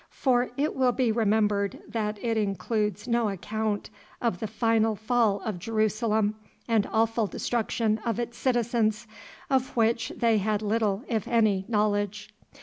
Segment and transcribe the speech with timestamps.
[0.09, 5.59] For it will be remembered that it includes no account of the final fall of
[5.59, 6.33] Jerusalem
[6.67, 9.05] and awful destruction of its citizens,
[9.47, 12.33] of which they had little if any knowledge.